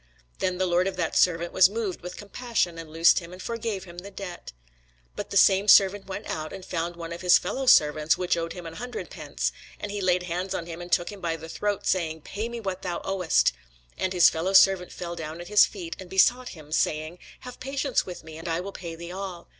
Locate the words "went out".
6.07-6.51